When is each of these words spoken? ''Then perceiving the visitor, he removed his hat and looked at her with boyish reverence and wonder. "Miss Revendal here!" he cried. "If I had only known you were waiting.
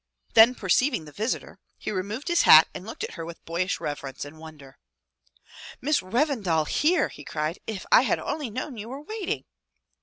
''Then 0.33 0.55
perceiving 0.55 1.05
the 1.05 1.11
visitor, 1.11 1.59
he 1.77 1.91
removed 1.91 2.27
his 2.27 2.41
hat 2.41 2.67
and 2.73 2.87
looked 2.87 3.03
at 3.03 3.13
her 3.13 3.23
with 3.23 3.45
boyish 3.45 3.79
reverence 3.79 4.25
and 4.25 4.39
wonder. 4.39 4.79
"Miss 5.79 5.99
Revendal 6.01 6.65
here!" 6.67 7.09
he 7.09 7.23
cried. 7.23 7.59
"If 7.67 7.85
I 7.91 8.01
had 8.01 8.17
only 8.17 8.49
known 8.49 8.77
you 8.77 8.89
were 8.89 9.03
waiting. 9.03 9.43